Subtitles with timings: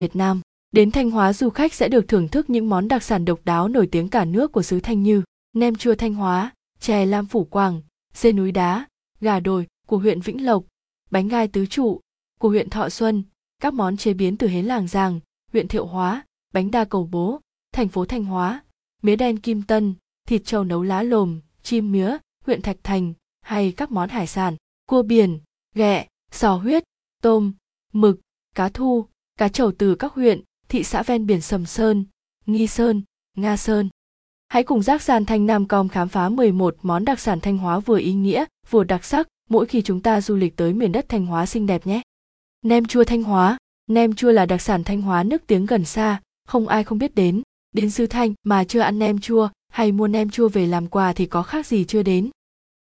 [0.00, 0.40] Việt Nam.
[0.72, 3.68] Đến Thanh Hóa du khách sẽ được thưởng thức những món đặc sản độc đáo
[3.68, 5.22] nổi tiếng cả nước của xứ Thanh như
[5.52, 7.82] nem chua Thanh Hóa, chè lam phủ Quảng,
[8.14, 8.86] dê núi đá,
[9.20, 10.64] gà đồi của huyện Vĩnh Lộc,
[11.10, 12.00] bánh gai tứ trụ
[12.40, 13.22] của huyện Thọ Xuân,
[13.60, 15.20] các món chế biến từ hến làng giàng,
[15.52, 17.40] huyện Thiệu Hóa, bánh đa cầu bố,
[17.72, 18.64] thành phố Thanh Hóa,
[19.02, 19.94] mía đen Kim Tân,
[20.28, 24.56] thịt trâu nấu lá lồm, chim mía, huyện Thạch Thành, hay các món hải sản,
[24.86, 25.40] cua biển,
[25.74, 26.84] ghẹ, sò huyết,
[27.22, 27.52] tôm,
[27.92, 28.20] mực,
[28.54, 29.06] cá thu,
[29.36, 32.04] cá trầu từ các huyện, thị xã ven biển Sầm Sơn,
[32.46, 33.02] Nghi Sơn,
[33.36, 33.88] Nga Sơn.
[34.48, 37.78] Hãy cùng Giác Sàn Thanh Nam Com khám phá 11 món đặc sản Thanh Hóa
[37.78, 41.08] vừa ý nghĩa, vừa đặc sắc mỗi khi chúng ta du lịch tới miền đất
[41.08, 42.02] Thanh Hóa xinh đẹp nhé.
[42.62, 46.20] Nem chua Thanh Hóa Nem chua là đặc sản Thanh Hóa nước tiếng gần xa,
[46.48, 47.42] không ai không biết đến.
[47.72, 51.12] Đến xứ Thanh mà chưa ăn nem chua hay mua nem chua về làm quà
[51.12, 52.30] thì có khác gì chưa đến.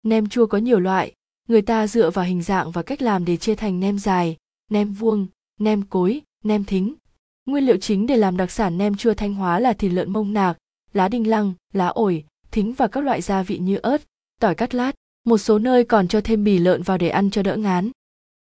[0.04, 1.14] Nem chua có nhiều loại,
[1.48, 4.38] người ta dựa vào hình dạng và cách làm để chia thành nem dài,
[4.72, 5.28] nem vuông,
[5.60, 6.94] nem cối, nem thính.
[7.46, 10.34] Nguyên liệu chính để làm đặc sản nem chua Thanh Hóa là thịt lợn mông
[10.34, 10.58] nạc,
[10.94, 14.02] lá đinh lăng, lá ổi, thính và các loại gia vị như ớt,
[14.42, 14.92] tỏi cắt lát.
[15.26, 17.92] Một số nơi còn cho thêm bì lợn vào để ăn cho đỡ ngán.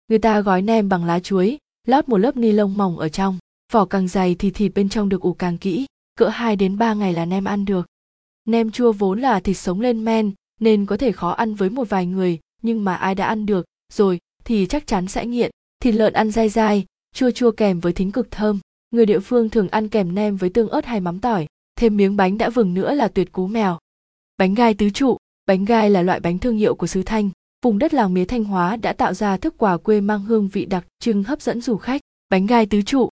[0.08, 3.38] Người ta gói nem bằng lá chuối, lót một lớp ni lông mỏng ở trong.
[3.72, 5.86] Vỏ càng dày thì thịt bên trong được ủ càng kỹ,
[6.18, 7.86] cỡ 2 đến 3 ngày là nem ăn được.
[8.44, 11.88] Nem chua vốn là thịt sống lên men, nên có thể khó ăn với một
[11.88, 15.50] vài người, nhưng mà ai đã ăn được rồi thì chắc chắn sẽ nghiện.
[15.82, 16.84] Thịt lợn ăn dai dai,
[17.16, 18.60] chua chua kèm với thính cực thơm.
[18.90, 22.16] Người địa phương thường ăn kèm nem với tương ớt hay mắm tỏi, thêm miếng
[22.16, 23.78] bánh đã vừng nữa là tuyệt cú mèo.
[24.38, 27.30] Bánh gai tứ trụ, bánh gai là loại bánh thương hiệu của xứ Thanh.
[27.64, 30.64] Vùng đất làng mía Thanh Hóa đã tạo ra thức quà quê mang hương vị
[30.64, 32.00] đặc trưng hấp dẫn du khách.
[32.30, 33.08] Bánh gai tứ trụ.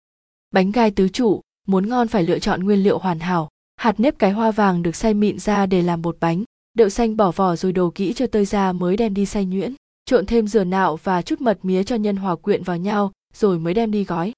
[0.51, 3.49] Bánh gai tứ trụ, muốn ngon phải lựa chọn nguyên liệu hoàn hảo.
[3.75, 6.43] Hạt nếp cái hoa vàng được xay mịn ra để làm bột bánh.
[6.73, 9.73] Đậu xanh bỏ vỏ rồi đồ kỹ cho tơi ra mới đem đi xay nhuyễn.
[10.05, 13.59] Trộn thêm dừa nạo và chút mật mía cho nhân hòa quyện vào nhau rồi
[13.59, 14.33] mới đem đi gói.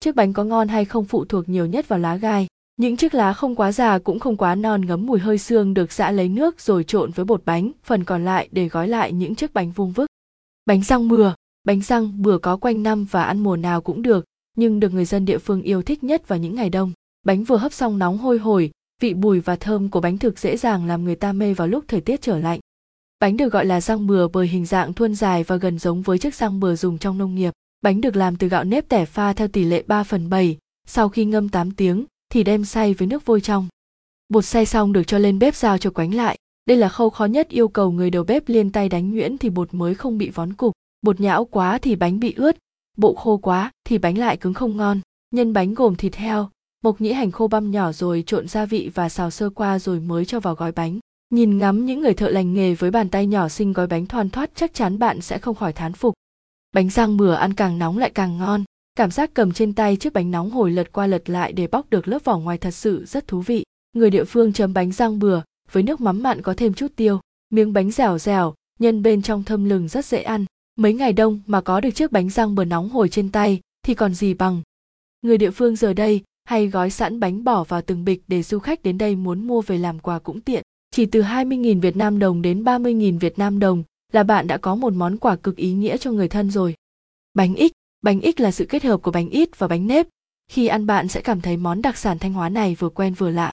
[0.00, 2.46] Chiếc bánh có ngon hay không phụ thuộc nhiều nhất vào lá gai.
[2.76, 5.92] Những chiếc lá không quá già cũng không quá non ngấm mùi hơi xương được
[5.92, 9.34] giã lấy nước rồi trộn với bột bánh, phần còn lại để gói lại những
[9.34, 10.06] chiếc bánh vuông vức.
[10.66, 11.32] Bánh răng bừa,
[11.64, 14.24] bánh răng bừa có quanh năm và ăn mùa nào cũng được,
[14.56, 16.92] nhưng được người dân địa phương yêu thích nhất vào những ngày đông.
[17.26, 18.70] Bánh vừa hấp xong nóng hôi hổi,
[19.00, 21.84] vị bùi và thơm của bánh thực dễ dàng làm người ta mê vào lúc
[21.88, 22.60] thời tiết trở lạnh.
[23.20, 26.18] Bánh được gọi là răng bừa bởi hình dạng thuôn dài và gần giống với
[26.18, 27.52] chiếc răng bừa dùng trong nông nghiệp.
[27.82, 31.08] Bánh được làm từ gạo nếp tẻ pha theo tỷ lệ 3 phần 7, sau
[31.08, 33.68] khi ngâm 8 tiếng, thì đem xay với nước vôi trong.
[34.28, 36.38] Bột xay xong được cho lên bếp rào cho quánh lại.
[36.66, 39.50] Đây là khâu khó nhất yêu cầu người đầu bếp liên tay đánh nhuyễn thì
[39.50, 40.72] bột mới không bị vón cục.
[41.02, 42.56] Bột nhão quá thì bánh bị ướt,
[42.96, 45.00] bộ khô quá thì bánh lại cứng không ngon.
[45.30, 46.50] Nhân bánh gồm thịt heo,
[46.84, 50.00] mộc nhĩ hành khô băm nhỏ rồi trộn gia vị và xào sơ qua rồi
[50.00, 50.98] mới cho vào gói bánh.
[51.30, 54.30] Nhìn ngắm những người thợ lành nghề với bàn tay nhỏ xinh gói bánh thoăn
[54.30, 56.14] thoát chắc chắn bạn sẽ không khỏi thán phục.
[56.72, 58.64] Bánh rang bừa ăn càng nóng lại càng ngon.
[58.94, 61.90] Cảm giác cầm trên tay chiếc bánh nóng hổi lật qua lật lại để bóc
[61.90, 63.64] được lớp vỏ ngoài thật sự rất thú vị.
[63.92, 65.42] Người địa phương chấm bánh rang bừa
[65.72, 67.20] với nước mắm mặn có thêm chút tiêu.
[67.50, 70.44] Miếng bánh dẻo dẻo, nhân bên trong thơm lừng rất dễ ăn.
[70.76, 73.94] Mấy ngày đông mà có được chiếc bánh răng bừa nóng hổi trên tay thì
[73.94, 74.62] còn gì bằng.
[75.22, 78.58] Người địa phương giờ đây hay gói sẵn bánh bỏ vào từng bịch để du
[78.58, 80.62] khách đến đây muốn mua về làm quà cũng tiện.
[80.90, 84.74] Chỉ từ 20.000 Việt Nam đồng đến 30.000 Việt Nam đồng là bạn đã có
[84.74, 86.74] một món quà cực ý nghĩa cho người thân rồi.
[87.34, 90.06] Bánh ít Bánh ít là sự kết hợp của bánh ít và bánh nếp.
[90.50, 93.30] Khi ăn bạn sẽ cảm thấy món đặc sản Thanh Hóa này vừa quen vừa
[93.30, 93.52] lạ.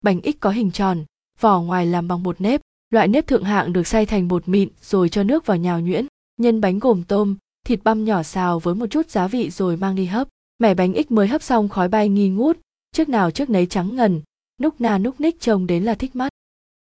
[0.00, 1.04] Bánh ít có hình tròn,
[1.40, 2.60] vỏ ngoài làm bằng bột nếp.
[2.90, 6.06] Loại nếp thượng hạng được xay thành bột mịn rồi cho nước vào nhào nhuyễn.
[6.36, 7.36] Nhân bánh gồm tôm,
[7.66, 10.28] thịt băm nhỏ xào với một chút giá vị rồi mang đi hấp.
[10.58, 12.58] Mẻ bánh ít mới hấp xong khói bay nghi ngút,
[12.92, 14.22] trước nào trước nấy trắng ngần,
[14.60, 16.28] núc na núc ních trông đến là thích mắt.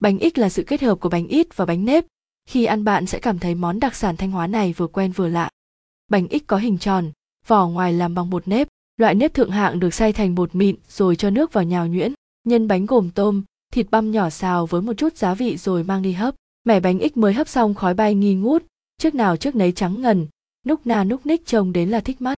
[0.01, 2.05] Bánh ít là sự kết hợp của bánh ít và bánh nếp.
[2.47, 5.29] Khi ăn bạn sẽ cảm thấy món đặc sản Thanh Hóa này vừa quen vừa
[5.29, 5.51] lạ
[6.11, 7.11] bánh ít có hình tròn,
[7.47, 10.77] vỏ ngoài làm bằng bột nếp, loại nếp thượng hạng được xay thành bột mịn
[10.89, 12.13] rồi cho nước vào nhào nhuyễn.
[12.45, 13.43] Nhân bánh gồm tôm,
[13.73, 16.35] thịt băm nhỏ xào với một chút giá vị rồi mang đi hấp.
[16.65, 18.65] Mẻ bánh ít mới hấp xong khói bay nghi ngút,
[18.99, 20.27] trước nào trước nấy trắng ngần,
[20.67, 22.35] núc na núc ních trông đến là thích mắt.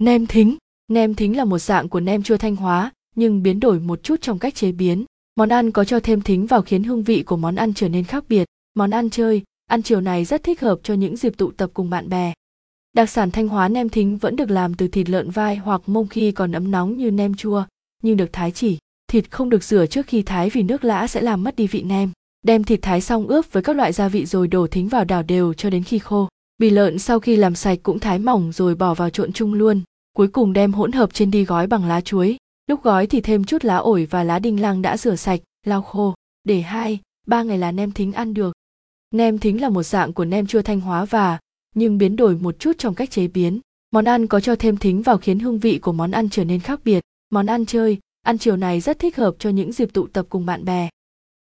[0.00, 0.56] Nem thính
[0.88, 4.20] Nem thính là một dạng của nem chua thanh hóa, nhưng biến đổi một chút
[4.20, 5.04] trong cách chế biến.
[5.36, 8.04] Món ăn có cho thêm thính vào khiến hương vị của món ăn trở nên
[8.04, 8.44] khác biệt.
[8.76, 11.90] Món ăn chơi, ăn chiều này rất thích hợp cho những dịp tụ tập cùng
[11.90, 12.32] bạn bè.
[12.92, 16.08] Đặc sản Thanh Hóa nem thính vẫn được làm từ thịt lợn vai hoặc mông
[16.08, 17.64] khi còn ấm nóng như nem chua,
[18.02, 18.78] nhưng được thái chỉ.
[19.10, 21.82] Thịt không được rửa trước khi thái vì nước lã sẽ làm mất đi vị
[21.82, 22.10] nem.
[22.42, 25.22] Đem thịt thái xong ướp với các loại gia vị rồi đổ thính vào đảo
[25.22, 26.28] đều cho đến khi khô.
[26.58, 29.82] Bì lợn sau khi làm sạch cũng thái mỏng rồi bỏ vào trộn chung luôn.
[30.16, 32.36] Cuối cùng đem hỗn hợp trên đi gói bằng lá chuối.
[32.66, 35.82] Lúc gói thì thêm chút lá ổi và lá đinh lăng đã rửa sạch, lau
[35.82, 36.14] khô.
[36.44, 38.55] Để hai, ba ngày là nem thính ăn được.
[39.14, 41.38] Nem thính là một dạng của nem chua thanh hóa và
[41.74, 43.60] nhưng biến đổi một chút trong cách chế biến.
[43.90, 46.60] Món ăn có cho thêm thính vào khiến hương vị của món ăn trở nên
[46.60, 47.00] khác biệt.
[47.30, 50.46] Món ăn chơi, ăn chiều này rất thích hợp cho những dịp tụ tập cùng
[50.46, 50.88] bạn bè.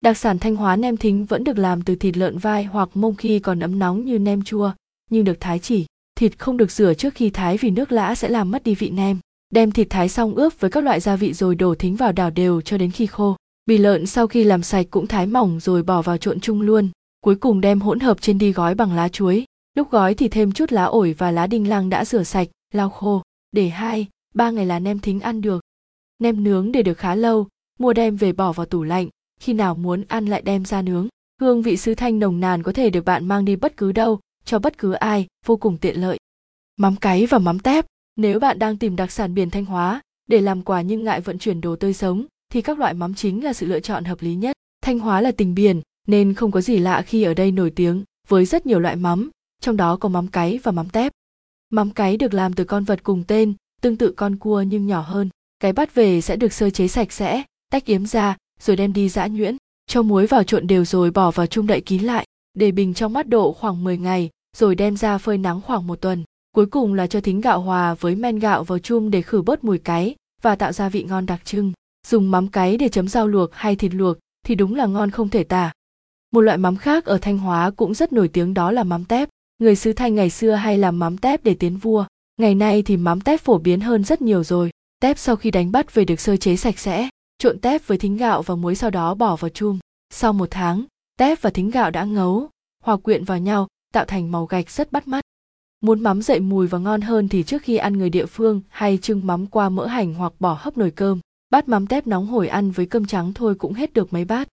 [0.00, 3.14] Đặc sản Thanh Hóa nem thính vẫn được làm từ thịt lợn vai hoặc mông
[3.14, 4.72] khi còn ấm nóng như nem chua,
[5.10, 5.86] nhưng được thái chỉ.
[6.18, 8.90] Thịt không được rửa trước khi thái vì nước lã sẽ làm mất đi vị
[8.90, 9.18] nem.
[9.50, 12.30] Đem thịt thái xong ướp với các loại gia vị rồi đổ thính vào đảo
[12.30, 13.36] đều cho đến khi khô.
[13.66, 16.88] Bì lợn sau khi làm sạch cũng thái mỏng rồi bỏ vào trộn chung luôn.
[17.28, 19.44] Cuối cùng đem hỗn hợp trên đi gói bằng lá chuối.
[19.74, 22.90] Lúc gói thì thêm chút lá ổi và lá đinh lăng đã rửa sạch, lau
[22.90, 23.22] khô.
[23.52, 25.60] Để hai, ba ngày là nem thính ăn được.
[26.18, 27.48] Nem nướng để được khá lâu,
[27.78, 29.08] mua đem về bỏ vào tủ lạnh,
[29.40, 31.08] khi nào muốn ăn lại đem ra nướng.
[31.40, 34.20] Hương vị sứ thanh nồng nàn có thể được bạn mang đi bất cứ đâu,
[34.44, 36.18] cho bất cứ ai, vô cùng tiện lợi.
[36.76, 37.86] Mắm cáy và mắm tép,
[38.16, 41.38] nếu bạn đang tìm đặc sản biển Thanh Hóa để làm quà nhưng ngại vận
[41.38, 44.34] chuyển đồ tươi sống, thì các loại mắm chính là sự lựa chọn hợp lý
[44.34, 44.56] nhất.
[44.82, 48.04] Thanh Hóa là tỉnh biển, nên không có gì lạ khi ở đây nổi tiếng
[48.28, 51.12] với rất nhiều loại mắm, trong đó có mắm cái và mắm tép.
[51.70, 55.00] Mắm cái được làm từ con vật cùng tên, tương tự con cua nhưng nhỏ
[55.00, 55.28] hơn.
[55.60, 59.08] Cái bắt về sẽ được sơ chế sạch sẽ, tách yếm ra, rồi đem đi
[59.08, 59.56] giã nhuyễn,
[59.86, 63.12] cho muối vào trộn đều rồi bỏ vào chung đậy kín lại, để bình trong
[63.12, 66.24] mát độ khoảng 10 ngày, rồi đem ra phơi nắng khoảng một tuần.
[66.52, 69.64] Cuối cùng là cho thính gạo hòa với men gạo vào chung để khử bớt
[69.64, 71.72] mùi cái và tạo ra vị ngon đặc trưng.
[72.06, 75.28] Dùng mắm cái để chấm rau luộc hay thịt luộc thì đúng là ngon không
[75.28, 75.72] thể tả.
[76.32, 79.28] Một loại mắm khác ở Thanh Hóa cũng rất nổi tiếng đó là mắm tép.
[79.58, 82.04] Người xứ Thanh ngày xưa hay làm mắm tép để tiến vua.
[82.40, 84.70] Ngày nay thì mắm tép phổ biến hơn rất nhiều rồi.
[85.00, 87.08] Tép sau khi đánh bắt về được sơ chế sạch sẽ,
[87.38, 89.78] trộn tép với thính gạo và muối sau đó bỏ vào chum.
[90.10, 90.84] Sau một tháng,
[91.18, 92.48] tép và thính gạo đã ngấu,
[92.84, 95.20] hòa quyện vào nhau, tạo thành màu gạch rất bắt mắt.
[95.80, 98.98] Muốn mắm dậy mùi và ngon hơn thì trước khi ăn người địa phương hay
[98.98, 101.20] trưng mắm qua mỡ hành hoặc bỏ hấp nồi cơm.
[101.50, 104.48] Bát mắm tép nóng hổi ăn với cơm trắng thôi cũng hết được mấy bát.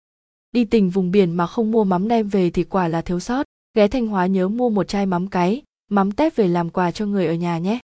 [0.53, 3.45] Đi tình vùng biển mà không mua mắm đem về thì quả là thiếu sót.
[3.75, 7.05] Ghé Thanh Hóa nhớ mua một chai mắm cái, mắm tép về làm quà cho
[7.05, 7.79] người ở nhà nhé.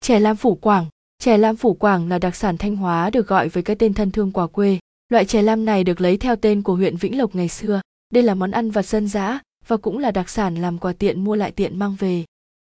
[0.00, 0.86] Chè lam phủ quảng
[1.18, 4.10] Chè lam phủ quảng là đặc sản Thanh Hóa được gọi với cái tên thân
[4.10, 4.78] thương quả quê.
[5.08, 7.80] Loại chè lam này được lấy theo tên của huyện Vĩnh Lộc ngày xưa.
[8.12, 11.24] Đây là món ăn vặt dân dã và cũng là đặc sản làm quà tiện
[11.24, 12.24] mua lại tiện mang về.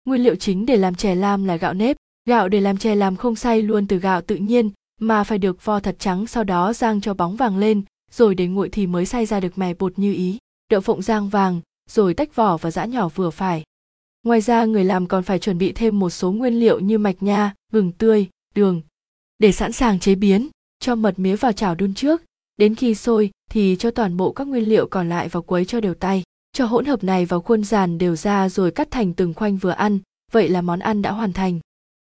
[0.04, 1.96] Nguyên liệu chính để làm chè lam là gạo nếp.
[2.28, 4.70] Gạo để làm chè làm không xay luôn từ gạo tự nhiên
[5.00, 7.82] mà phải được vo thật trắng sau đó rang cho bóng vàng lên,
[8.16, 10.38] rồi để nguội thì mới xay ra được mè bột như ý.
[10.70, 13.62] Đậu phộng rang vàng, rồi tách vỏ và giã nhỏ vừa phải.
[14.22, 17.22] Ngoài ra người làm còn phải chuẩn bị thêm một số nguyên liệu như mạch
[17.22, 18.82] nha, gừng tươi, đường.
[19.38, 20.48] Để sẵn sàng chế biến,
[20.80, 22.22] cho mật mía vào chảo đun trước,
[22.56, 25.80] đến khi sôi thì cho toàn bộ các nguyên liệu còn lại vào quấy cho
[25.80, 26.22] đều tay.
[26.52, 29.70] Cho hỗn hợp này vào khuôn giàn đều ra rồi cắt thành từng khoanh vừa
[29.70, 29.98] ăn,
[30.32, 31.60] vậy là món ăn đã hoàn thành.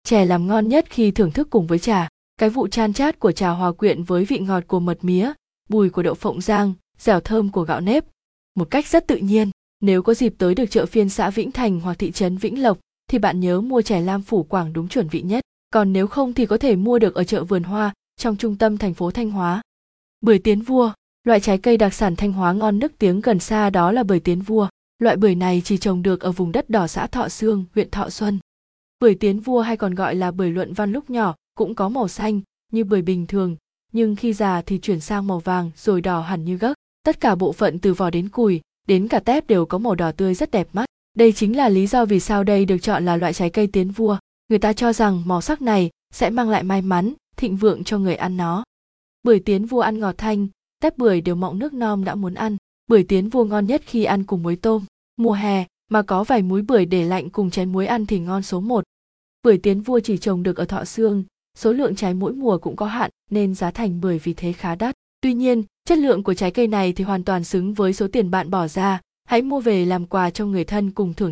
[0.04, 2.08] Chè làm ngon nhất khi thưởng thức cùng với trà.
[2.36, 5.32] Cái vụ chan chát của trà hòa quyện với vị ngọt của mật mía,
[5.68, 8.04] bùi của đậu phộng rang, dẻo thơm của gạo nếp.
[8.54, 9.50] Một cách rất tự nhiên,
[9.80, 12.78] nếu có dịp tới được chợ phiên xã Vĩnh Thành hoặc thị trấn Vĩnh Lộc,
[13.10, 15.44] thì bạn nhớ mua chè lam phủ quảng đúng chuẩn vị nhất.
[15.70, 18.78] Còn nếu không thì có thể mua được ở chợ vườn hoa, trong trung tâm
[18.78, 19.62] thành phố Thanh Hóa.
[20.20, 20.92] Bưởi tiến vua,
[21.24, 24.20] loại trái cây đặc sản Thanh Hóa ngon nức tiếng gần xa đó là bưởi
[24.20, 24.68] tiến vua.
[24.98, 28.10] Loại bưởi này chỉ trồng được ở vùng đất đỏ xã Thọ Sương, huyện Thọ
[28.10, 28.38] Xuân.
[29.00, 32.08] Bưởi tiến vua hay còn gọi là bưởi luận văn lúc nhỏ cũng có màu
[32.08, 32.40] xanh
[32.72, 33.56] như bưởi bình thường,
[33.92, 36.74] nhưng khi già thì chuyển sang màu vàng rồi đỏ hẳn như gấc.
[37.02, 40.12] Tất cả bộ phận từ vỏ đến cùi, đến cả tép đều có màu đỏ
[40.12, 40.86] tươi rất đẹp mắt.
[41.16, 43.90] Đây chính là lý do vì sao đây được chọn là loại trái cây tiến
[43.90, 44.18] vua.
[44.48, 47.98] Người ta cho rằng màu sắc này sẽ mang lại may mắn, thịnh vượng cho
[47.98, 48.64] người ăn nó.
[49.22, 50.48] Bưởi tiến vua ăn ngọt thanh,
[50.82, 52.56] tép bưởi đều mọng nước non đã muốn ăn.
[52.86, 54.84] Bưởi tiến vua ngon nhất khi ăn cùng muối tôm.
[55.16, 58.42] Mùa hè mà có vài múi bưởi để lạnh cùng chén muối ăn thì ngon
[58.42, 58.84] số một.
[59.42, 61.24] Bưởi tiến vua chỉ trồng được ở Thọ Sương,
[61.58, 64.74] số lượng trái mỗi mùa cũng có hạn nên giá thành bưởi vì thế khá
[64.74, 64.94] đắt.
[65.20, 68.30] Tuy nhiên, chất lượng của trái cây này thì hoàn toàn xứng với số tiền
[68.30, 69.00] bạn bỏ ra.
[69.28, 71.26] Hãy mua về làm quà cho người thân cùng thưởng